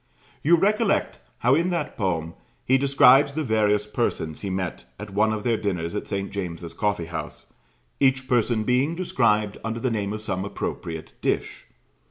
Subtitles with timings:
[0.41, 2.33] You recollect how in that poem
[2.65, 6.31] he describes the various persons who met at one of their dinners at St.
[6.31, 7.45] James's Coffee house,
[7.99, 11.67] each person being described under the name of some appropriate dish.